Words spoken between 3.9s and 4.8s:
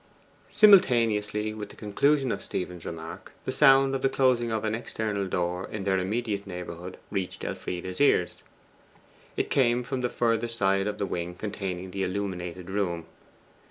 of the closing of an